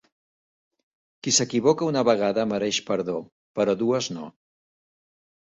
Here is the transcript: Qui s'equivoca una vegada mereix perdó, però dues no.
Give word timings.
Qui 1.27 1.33
s'equivoca 1.37 1.89
una 1.89 2.03
vegada 2.09 2.47
mereix 2.53 2.81
perdó, 2.89 3.19
però 3.61 3.77
dues 3.85 4.11
no. 4.19 4.27